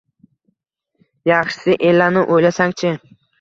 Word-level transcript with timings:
Yaxshisi, 1.31 1.75
Ellani 1.91 2.25
o`ylasang-chi 2.39 2.95